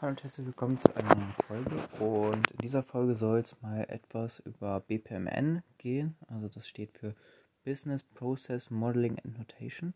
[0.00, 1.76] Hallo und herzlich willkommen zu einer neuen Folge.
[1.98, 6.14] Und in dieser Folge soll es mal etwas über BPMN gehen.
[6.28, 7.16] Also das steht für
[7.64, 9.94] Business Process Modeling and Notation.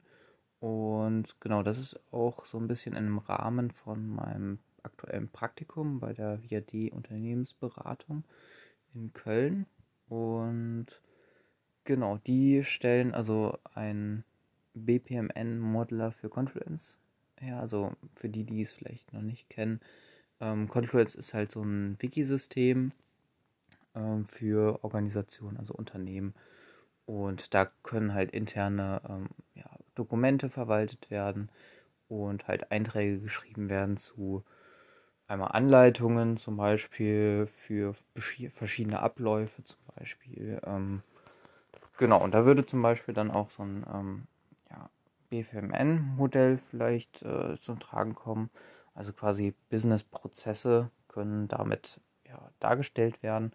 [0.58, 6.12] Und genau, das ist auch so ein bisschen im Rahmen von meinem aktuellen Praktikum bei
[6.12, 8.24] der VAD Unternehmensberatung
[8.94, 9.66] in Köln.
[10.08, 11.00] Und
[11.84, 14.24] genau, die stellen also ein
[14.74, 16.98] BPMN-Modeler für Confluence
[17.42, 17.60] her.
[17.60, 19.80] Also für die, die es vielleicht noch nicht kennen.
[20.40, 22.92] Ähm, Confluence ist halt so ein Wikisystem
[23.94, 26.34] ähm, für Organisationen, also Unternehmen.
[27.04, 31.50] Und da können halt interne ähm, ja, Dokumente verwaltet werden
[32.08, 34.44] und halt Einträge geschrieben werden zu
[35.26, 37.94] einmal Anleitungen zum Beispiel für
[38.52, 40.60] verschiedene Abläufe zum Beispiel.
[40.64, 41.02] Ähm,
[41.96, 44.26] genau, und da würde zum Beispiel dann auch so ein ähm,
[45.32, 48.50] ja, BFMN-Modell vielleicht äh, zum Tragen kommen.
[48.94, 53.52] Also quasi Business-Prozesse können damit ja, dargestellt werden.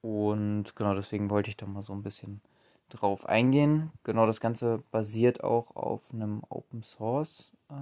[0.00, 2.40] Und genau deswegen wollte ich da mal so ein bisschen
[2.88, 3.92] drauf eingehen.
[4.04, 7.74] Genau das Ganze basiert auch auf einem Open Source äh,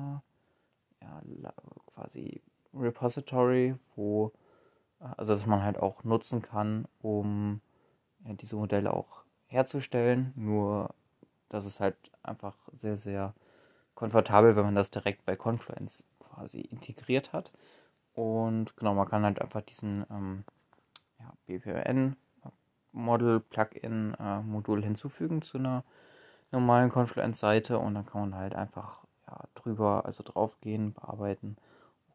[1.03, 1.53] ja,
[1.86, 2.42] quasi
[2.75, 4.33] Repository, wo
[5.00, 7.60] äh, also dass man halt auch nutzen kann, um
[8.25, 10.33] ja, diese Modelle auch herzustellen.
[10.36, 10.94] Nur
[11.48, 13.34] das ist halt einfach sehr, sehr
[13.94, 17.52] komfortabel, wenn man das direkt bei Confluence quasi integriert hat.
[18.14, 20.44] Und genau, man kann halt einfach diesen ähm,
[21.19, 22.16] ja, BPN
[22.92, 25.84] Model Plugin äh, Modul hinzufügen zu einer
[26.50, 31.56] normalen Confluence-Seite und dann kann man halt einfach ja, drüber, also draufgehen, bearbeiten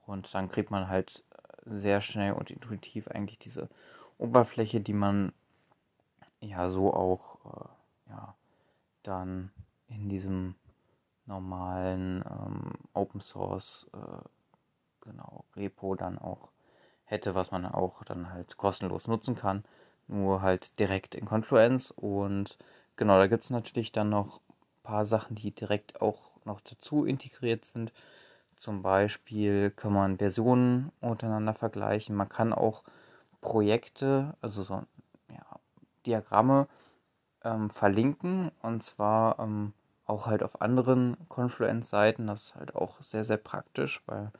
[0.07, 1.23] und dann kriegt man halt
[1.65, 3.69] sehr schnell und intuitiv eigentlich diese
[4.17, 5.31] Oberfläche, die man
[6.41, 8.35] ja so auch äh, ja,
[9.03, 9.51] dann
[9.87, 10.55] in diesem
[11.25, 14.27] normalen ähm, Open Source äh,
[15.01, 16.49] genau Repo dann auch
[17.05, 19.63] hätte, was man auch dann halt kostenlos nutzen kann,
[20.07, 22.57] nur halt direkt in Confluence und
[22.95, 27.05] genau, da gibt es natürlich dann noch ein paar Sachen, die direkt auch noch dazu
[27.05, 27.91] integriert sind.
[28.55, 32.15] Zum Beispiel kann man Versionen untereinander vergleichen.
[32.15, 32.83] Man kann auch
[33.41, 34.83] Projekte, also so
[35.29, 35.45] ja,
[36.05, 36.67] Diagramme
[37.43, 39.73] ähm, verlinken und zwar ähm,
[40.05, 42.27] auch halt auf anderen Confluence-Seiten.
[42.27, 44.31] Das ist halt auch sehr, sehr praktisch, weil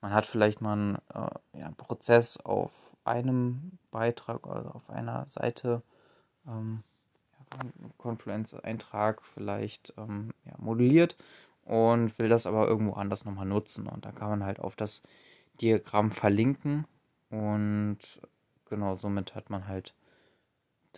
[0.00, 2.72] man hat vielleicht mal einen äh, ja, Prozess auf
[3.04, 5.82] einem Beitrag, also auf einer Seite,
[6.46, 6.82] ähm,
[7.98, 11.16] Confluence-Eintrag vielleicht ähm, ja, modelliert
[11.64, 13.86] und will das aber irgendwo anders nochmal nutzen.
[13.86, 15.02] Und da kann man halt auf das
[15.60, 16.86] Diagramm verlinken
[17.30, 17.98] und
[18.68, 19.94] genau somit hat man halt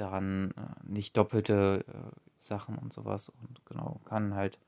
[0.01, 1.93] daran äh, nicht doppelte äh,
[2.39, 4.59] Sachen und sowas und genau kann halt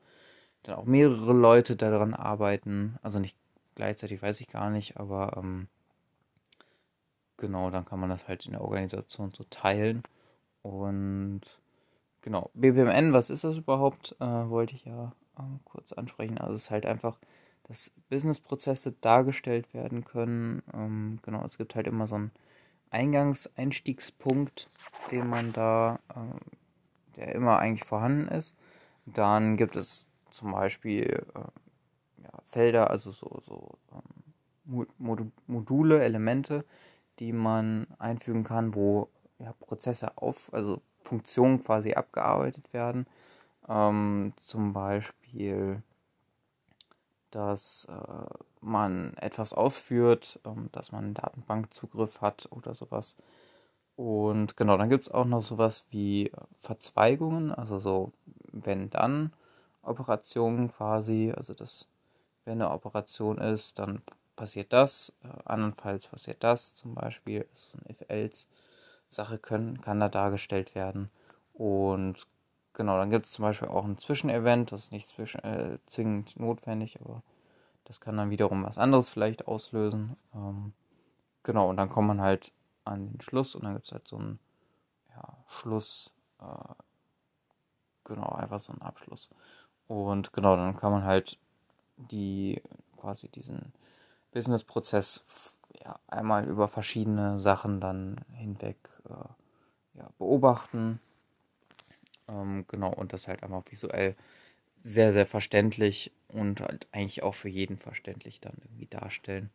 [0.63, 2.97] dann auch mehrere Leute daran arbeiten.
[3.01, 3.37] Also nicht
[3.75, 5.67] gleichzeitig, weiß ich gar nicht, aber ähm,
[7.37, 10.03] genau, dann kann man das halt in der Organisation so teilen.
[10.61, 11.41] Und
[12.21, 14.15] genau, BPMN, was ist das überhaupt?
[14.19, 16.37] Äh, wollte ich ja äh, kurz ansprechen.
[16.37, 17.17] Also es ist halt einfach,
[17.63, 20.61] dass Businessprozesse dargestellt werden können.
[20.73, 22.31] Ähm, genau, es gibt halt immer so einen
[22.91, 24.69] Eingangs-Einstiegspunkt,
[25.09, 28.55] den man da, äh, der immer eigentlich vorhanden ist.
[29.05, 34.87] Dann gibt es zum Beispiel äh, ja, Felder, also so, so ähm,
[35.47, 36.65] Module, Elemente,
[37.19, 39.09] die man einfügen kann, wo
[39.39, 43.07] ja, Prozesse auf, also Funktionen quasi abgearbeitet werden.
[43.67, 45.81] Ähm, zum Beispiel,
[47.31, 53.15] dass äh, man etwas ausführt, ähm, dass man Datenbankzugriff hat oder sowas.
[53.95, 58.11] Und genau, dann gibt es auch noch sowas wie Verzweigungen, also so
[58.51, 59.33] wenn-dann
[59.83, 61.87] Operationen quasi, also das,
[62.45, 64.01] wenn eine Operation ist, dann
[64.35, 71.09] passiert das, äh, andernfalls passiert das zum Beispiel, so eine if-else-Sache kann da dargestellt werden.
[71.53, 72.27] Und
[72.73, 76.39] genau, dann gibt es zum Beispiel auch ein Zwischenevent, das ist nicht zwischen, äh, zwingend
[76.39, 77.23] notwendig, aber
[77.85, 80.15] das kann dann wiederum was anderes vielleicht auslösen.
[80.33, 80.73] Ähm,
[81.43, 82.51] genau, und dann kommt man halt
[82.85, 84.39] an den Schluss und dann gibt es halt so einen
[85.15, 86.73] ja, Schluss, äh,
[88.03, 89.29] genau, einfach so einen Abschluss.
[89.87, 91.37] Und genau, dann kann man halt
[91.97, 92.61] die
[92.97, 93.73] quasi diesen
[94.31, 98.77] Business-Prozess ja, einmal über verschiedene Sachen dann hinweg
[99.09, 100.99] äh, ja, beobachten.
[102.31, 104.15] Ähm, genau, und das halt einmal visuell
[104.81, 109.51] sehr, sehr verständlich und halt eigentlich auch für jeden verständlich dann irgendwie darstellen.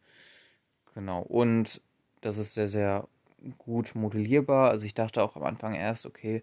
[0.94, 1.22] Genau.
[1.22, 1.80] Und
[2.20, 3.08] das ist sehr, sehr
[3.58, 4.70] gut modellierbar.
[4.70, 6.42] Also ich dachte auch am Anfang erst, okay,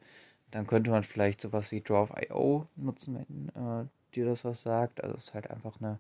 [0.52, 5.04] dann könnte man vielleicht sowas wie Draw.io nutzen, wenn äh, dir das was sagt.
[5.04, 6.00] Also es ist halt einfach eine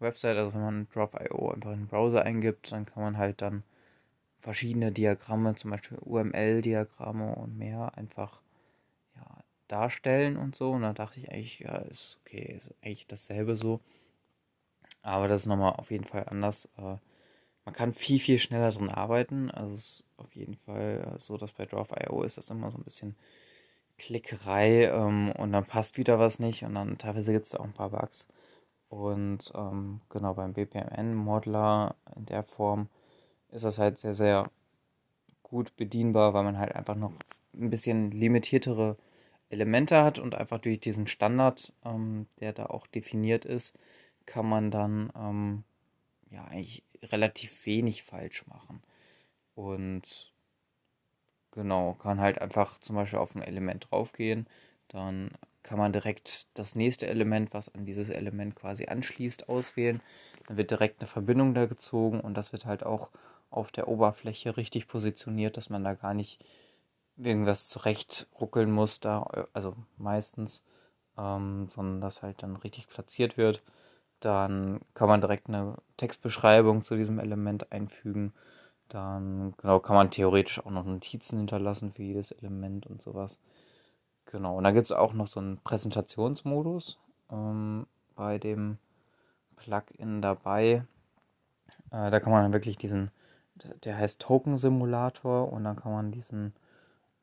[0.00, 3.62] Website, also wenn man Drop.io einfach in den Browser eingibt, dann kann man halt dann
[4.40, 8.40] verschiedene Diagramme, zum Beispiel UML-Diagramme und mehr, einfach
[9.68, 10.72] darstellen und so.
[10.72, 13.80] Und da dachte ich eigentlich, ja, ist okay, ist eigentlich dasselbe so.
[15.02, 16.68] Aber das ist nochmal auf jeden Fall anders.
[16.76, 16.96] Äh,
[17.64, 19.50] man kann viel, viel schneller drin arbeiten.
[19.50, 22.84] Also es ist auf jeden Fall so, dass bei Drop.io ist das immer so ein
[22.84, 23.16] bisschen
[23.98, 27.72] Klickerei ähm, und dann passt wieder was nicht und dann teilweise gibt es auch ein
[27.72, 28.28] paar Bugs.
[28.88, 32.88] Und ähm, genau beim BPMN-Modeler in der Form
[33.50, 34.50] ist das halt sehr, sehr
[35.42, 37.12] gut bedienbar, weil man halt einfach noch
[37.54, 38.96] ein bisschen limitiertere
[39.48, 43.78] Elemente hat und einfach durch diesen Standard, ähm, der da auch definiert ist,
[44.24, 45.64] kann man dann ähm,
[46.30, 48.82] ja eigentlich relativ wenig falsch machen.
[49.54, 50.32] Und
[51.52, 54.46] genau, kann halt einfach zum Beispiel auf ein Element draufgehen,
[54.88, 55.30] dann
[55.62, 60.00] kann man direkt das nächste Element, was an dieses Element quasi anschließt, auswählen.
[60.46, 63.10] Dann wird direkt eine Verbindung da gezogen und das wird halt auch
[63.50, 66.44] auf der Oberfläche richtig positioniert, dass man da gar nicht
[67.16, 69.22] irgendwas zurecht ruckeln muss, da,
[69.52, 70.62] also meistens,
[71.16, 73.62] ähm, sondern dass halt dann richtig platziert wird.
[74.20, 78.32] Dann kann man direkt eine Textbeschreibung zu diesem Element einfügen.
[78.88, 83.38] Dann genau kann man theoretisch auch noch Notizen hinterlassen für jedes Element und sowas.
[84.26, 86.98] Genau, und da gibt es auch noch so einen Präsentationsmodus
[87.30, 88.78] ähm, bei dem
[89.56, 90.84] Plugin dabei.
[91.90, 93.10] Äh, da kann man dann wirklich diesen,
[93.84, 96.54] der heißt Token Simulator und dann kann man diesen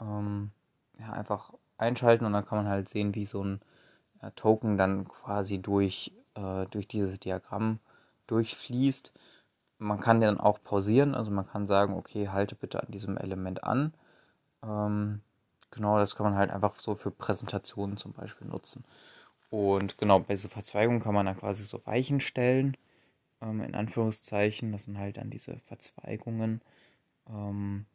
[0.03, 0.51] ähm,
[0.99, 3.61] ja, einfach einschalten und dann kann man halt sehen, wie so ein
[4.21, 7.79] äh, Token dann quasi durch, äh, durch dieses Diagramm
[8.27, 9.11] durchfließt.
[9.79, 13.63] Man kann den auch pausieren, also man kann sagen, okay, halte bitte an diesem Element
[13.63, 13.93] an.
[14.63, 15.21] Ähm,
[15.71, 18.85] genau, das kann man halt einfach so für Präsentationen zum Beispiel nutzen.
[19.49, 22.77] Und genau, bei dieser Verzweigung kann man dann quasi so Weichen stellen,
[23.41, 24.71] ähm, in Anführungszeichen.
[24.71, 26.61] Das sind halt dann diese Verzweigungen.
[27.29, 27.85] Ähm,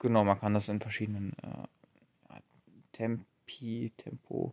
[0.00, 2.40] genau, man kann das in verschiedenen äh,
[2.92, 4.52] Tempi, Tempo,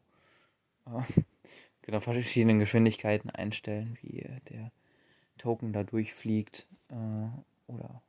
[0.86, 1.02] äh,
[1.82, 4.72] genau, verschiedenen Geschwindigkeiten einstellen, wie äh, der
[5.40, 8.02] Token da durchfliegt äh, oder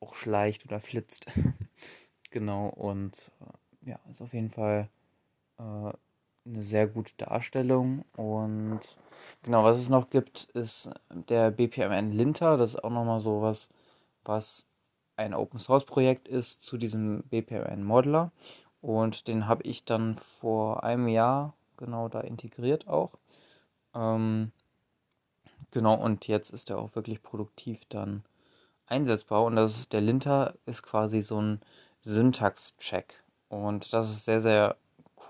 [0.00, 1.26] auch schleicht oder flitzt.
[2.30, 4.88] genau, und äh, ja, ist auf jeden Fall
[5.58, 5.62] äh,
[6.46, 8.04] eine sehr gute Darstellung.
[8.16, 8.80] Und
[9.42, 12.56] genau, was es noch gibt, ist der BPMN Linter.
[12.56, 13.68] Das ist auch nochmal so was,
[14.24, 14.66] was
[15.16, 18.32] ein Open Source Projekt ist zu diesem BPMN Modeler.
[18.80, 23.12] Und den habe ich dann vor einem Jahr genau da integriert auch.
[23.94, 24.52] Ähm,
[25.74, 28.22] Genau, und jetzt ist er auch wirklich produktiv dann
[28.86, 29.42] einsetzbar.
[29.42, 31.60] Und das ist, der Linter ist quasi so ein
[32.02, 33.24] Syntax-Check.
[33.48, 34.76] Und das ist sehr, sehr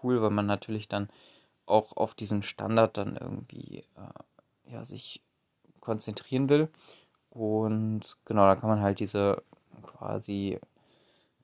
[0.03, 1.09] cool, weil man natürlich dann
[1.65, 5.23] auch auf diesen Standard dann irgendwie äh, ja, sich
[5.81, 6.69] konzentrieren will.
[7.31, 9.43] Und genau, da kann man halt diese
[10.05, 10.61] quasi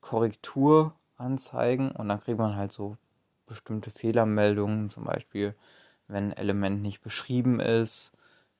[0.01, 2.97] Korrektur anzeigen und dann kriegt man halt so
[3.47, 5.55] bestimmte Fehlermeldungen, zum Beispiel
[6.07, 8.11] wenn ein Element nicht beschrieben ist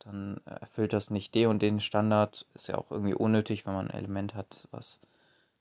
[0.04, 2.46] dann erfüllt das nicht den und den Standard.
[2.54, 5.00] Ist ja auch irgendwie unnötig, wenn man ein Element hat, was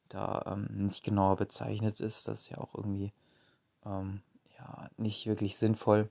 [0.09, 2.27] da ähm, nicht genauer bezeichnet ist.
[2.27, 3.13] Das ist ja auch irgendwie
[3.85, 4.23] ähm,
[4.59, 6.09] ja, nicht wirklich sinnvoll.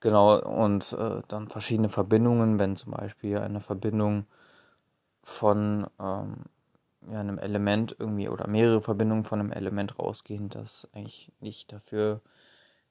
[0.00, 4.26] Genau, und äh, dann verschiedene Verbindungen, wenn zum Beispiel eine Verbindung
[5.22, 6.44] von ähm,
[7.10, 12.20] ja, einem Element irgendwie oder mehrere Verbindungen von einem Element rausgehen, das eigentlich nicht dafür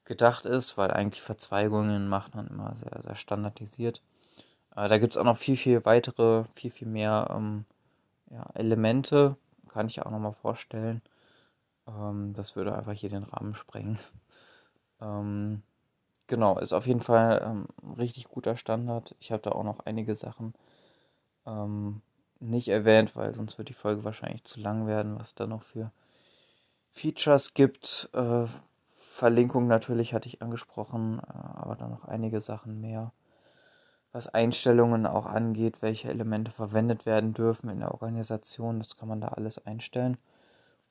[0.05, 4.01] gedacht ist, weil eigentlich Verzweigungen macht man immer sehr, sehr standardisiert.
[4.75, 7.65] Äh, da gibt es auch noch viel, viel weitere, viel, viel mehr ähm,
[8.31, 9.37] ja, Elemente,
[9.69, 11.01] kann ich auch nochmal vorstellen.
[11.87, 13.99] Ähm, das würde einfach hier den Rahmen sprengen.
[15.03, 15.63] Ähm,
[16.27, 19.15] genau, ist auf jeden Fall ein ähm, richtig guter Standard.
[19.19, 20.53] Ich habe da auch noch einige Sachen
[21.45, 22.01] ähm,
[22.41, 25.91] nicht erwähnt, weil sonst wird die Folge wahrscheinlich zu lang werden, was da noch für
[26.91, 28.09] Features gibt.
[28.13, 28.45] Äh,
[28.87, 33.11] Verlinkung natürlich hatte ich angesprochen, äh, aber dann noch einige Sachen mehr.
[34.13, 39.21] Was Einstellungen auch angeht, welche Elemente verwendet werden dürfen in der Organisation, das kann man
[39.21, 40.17] da alles einstellen.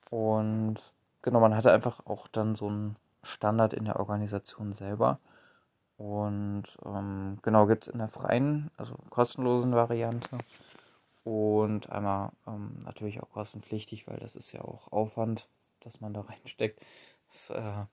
[0.09, 0.77] Und
[1.21, 5.19] genau, man hatte einfach auch dann so einen Standard in der Organisation selber.
[5.97, 10.39] Und ähm, genau gibt es in der freien, also kostenlosen Variante.
[11.23, 15.49] Und einmal ähm, natürlich auch kostenpflichtig, weil das ist ja auch Aufwand,
[15.81, 16.83] dass man da reinsteckt.
[17.31, 17.85] Das äh,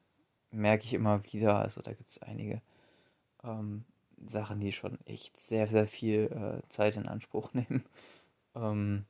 [0.51, 1.59] merke ich immer wieder.
[1.59, 2.63] Also da gibt es einige
[3.45, 3.85] ähm,
[4.27, 7.85] Sachen, die schon echt sehr, sehr viel äh, Zeit in Anspruch nehmen.
[8.55, 9.05] Ähm,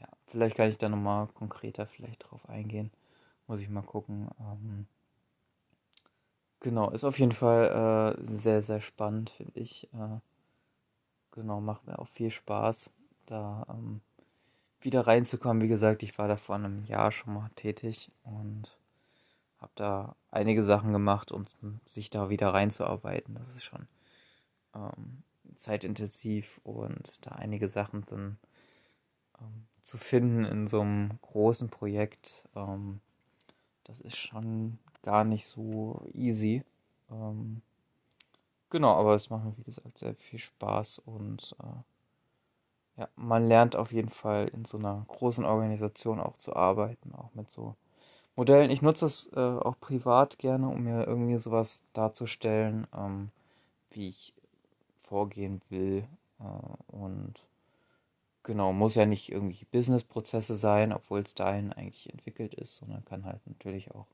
[0.00, 2.90] ja, vielleicht kann ich da nochmal konkreter vielleicht drauf eingehen.
[3.46, 4.30] Muss ich mal gucken.
[4.40, 4.86] Ähm,
[6.60, 9.92] genau, ist auf jeden Fall äh, sehr, sehr spannend, finde ich.
[9.92, 10.20] Äh,
[11.32, 12.90] genau, macht mir auch viel Spaß,
[13.26, 14.00] da ähm,
[14.80, 15.62] wieder reinzukommen.
[15.62, 18.76] Wie gesagt, ich war da vor einem Jahr schon mal tätig und
[19.58, 21.46] habe da einige Sachen gemacht, um
[21.86, 23.34] sich da wieder reinzuarbeiten.
[23.34, 23.88] Das ist schon
[24.74, 25.22] ähm,
[25.54, 28.38] zeitintensiv und da einige Sachen dann
[29.40, 33.00] ähm, zu finden in so einem großen Projekt, ähm,
[33.84, 36.64] das ist schon gar nicht so easy.
[37.10, 37.62] Ähm,
[38.70, 41.93] genau, aber es macht mir, wie gesagt, sehr viel Spaß und äh,
[42.96, 47.34] ja, man lernt auf jeden Fall in so einer großen Organisation auch zu arbeiten, auch
[47.34, 47.74] mit so
[48.36, 48.70] Modellen.
[48.70, 53.30] Ich nutze es äh, auch privat gerne, um mir irgendwie sowas darzustellen, ähm,
[53.90, 54.34] wie ich
[54.96, 56.06] vorgehen will.
[56.40, 57.34] Äh, und
[58.42, 63.24] genau, muss ja nicht irgendwie Business-Prozesse sein, obwohl es dahin eigentlich entwickelt ist, sondern kann
[63.24, 64.06] halt natürlich auch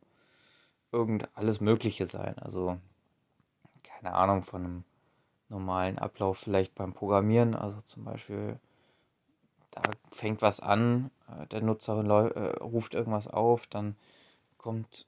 [0.93, 2.39] irgend alles Mögliche sein.
[2.39, 2.79] Also,
[3.83, 4.85] keine Ahnung, von einem
[5.49, 7.55] normalen Ablauf vielleicht beim Programmieren.
[7.55, 8.59] Also zum Beispiel,
[9.71, 13.97] da fängt was an, äh, der Nutzer äh, ruft irgendwas auf, dann
[14.59, 15.07] kommt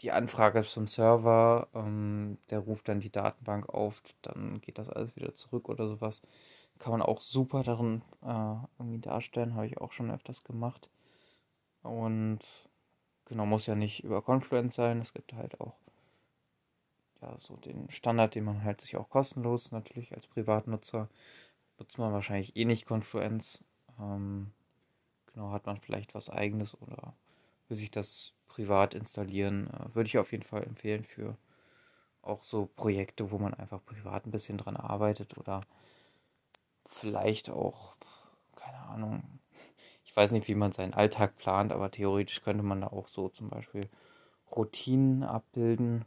[0.00, 5.16] die Anfrage zum Server, ähm, der ruft dann die Datenbank auf, dann geht das alles
[5.16, 6.22] wieder zurück oder sowas.
[6.78, 10.90] Kann man auch super darin äh, irgendwie darstellen, habe ich auch schon öfters gemacht.
[11.82, 12.40] Und
[13.24, 15.00] genau, muss ja nicht über Confluence sein.
[15.00, 15.76] Es gibt halt auch
[17.22, 21.08] ja, so den Standard, den man halt sich auch kostenlos natürlich als Privatnutzer
[21.78, 23.64] nutzt man wahrscheinlich eh nicht Confluence.
[24.00, 24.52] Ähm,
[25.32, 27.14] genau, hat man vielleicht was eigenes oder
[27.68, 29.68] will sich das privat installieren.
[29.68, 31.36] Äh, würde ich auf jeden Fall empfehlen für
[32.22, 35.62] auch so Projekte, wo man einfach privat ein bisschen dran arbeitet oder
[36.84, 37.96] vielleicht auch,
[38.56, 39.22] keine Ahnung,
[40.04, 43.28] ich weiß nicht, wie man seinen Alltag plant, aber theoretisch könnte man da auch so
[43.28, 43.88] zum Beispiel
[44.54, 46.04] Routinen abbilden,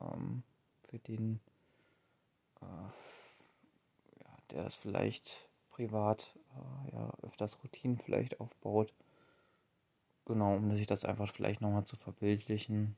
[0.00, 0.42] ähm,
[0.88, 1.40] für den,
[2.62, 2.66] äh,
[4.50, 8.92] der das vielleicht privat äh, ja, öfters Routinen vielleicht aufbaut.
[10.26, 12.96] Genau, um sich das einfach vielleicht nochmal zu verbildlichen.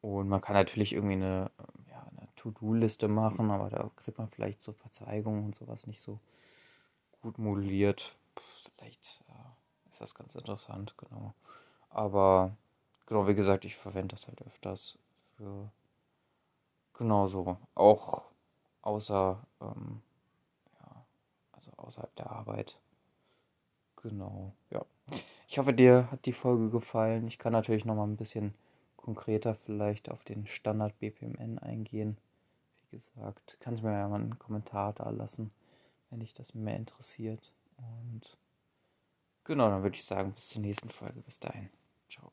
[0.00, 1.50] Und man kann natürlich irgendwie eine,
[1.88, 6.18] ja, eine To-Do-Liste machen, aber da kriegt man vielleicht so Verzeihungen und sowas nicht so
[7.20, 8.16] gut modelliert.
[8.76, 11.34] Vielleicht äh, ist das ganz interessant, genau.
[11.90, 12.56] Aber
[13.06, 14.98] genau, wie gesagt, ich verwende das halt öfters
[15.36, 15.70] für
[16.94, 17.56] genau so.
[17.74, 18.22] Auch
[18.82, 20.02] außer, ähm,
[21.62, 22.78] also außerhalb der Arbeit.
[23.96, 24.84] Genau, ja.
[25.48, 27.28] Ich hoffe, dir hat die Folge gefallen.
[27.28, 28.54] Ich kann natürlich noch mal ein bisschen
[28.96, 32.16] konkreter vielleicht auf den Standard BPMN eingehen.
[32.90, 35.52] Wie gesagt, kannst mir ja mal einen Kommentar da lassen,
[36.10, 37.52] wenn dich das mehr interessiert.
[37.76, 38.36] Und
[39.44, 41.20] genau, dann würde ich sagen, bis zur nächsten Folge.
[41.20, 41.70] Bis dahin.
[42.10, 42.32] Ciao.